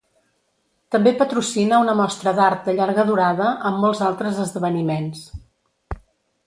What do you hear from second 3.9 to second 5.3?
altres esdeveniments.